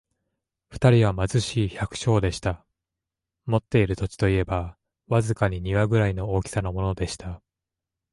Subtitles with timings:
[0.69, 2.65] 二人は貧しい百姓でした。
[3.45, 7.43] 持っている土地といえば、わずかに庭ぐらいの大きさのものでした。